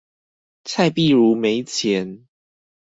[0.63, 2.25] 蔡璧如沒錢